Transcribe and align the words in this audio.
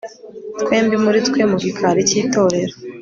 twembi 0.61 0.95
muri 1.03 1.19
twe 1.27 1.41
mu 1.49 1.55
gikari 1.63 2.01
cy'itorero 2.09 2.73